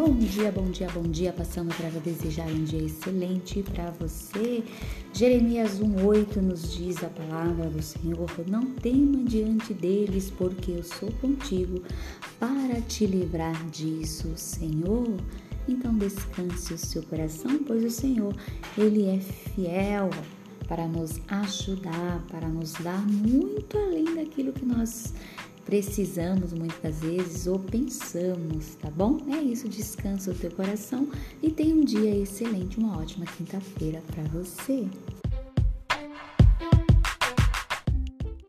[0.00, 1.32] Bom dia, bom dia, bom dia.
[1.32, 4.62] Passando para desejar um dia excelente para você.
[5.12, 11.10] Jeremias 1,8 nos diz a palavra do Senhor: Não tema diante deles, porque eu sou
[11.20, 11.82] contigo
[12.38, 15.16] para te livrar disso, Senhor.
[15.68, 18.32] Então descanse o seu coração, pois o Senhor,
[18.78, 20.10] Ele é fiel
[20.68, 25.12] para nos ajudar, para nos dar muito além daquilo que nós
[25.68, 29.18] precisamos muitas vezes ou pensamos, tá bom?
[29.30, 31.06] É isso, descansa o teu coração
[31.42, 34.86] e tenha um dia excelente, uma ótima quinta-feira para você.